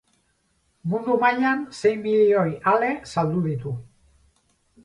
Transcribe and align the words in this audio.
Mundu 0.93 1.17
mailan 1.25 1.61
sei 1.81 1.93
milioi 2.07 2.57
ale 2.75 2.91
saldu 3.13 3.45
ditu. 3.47 3.79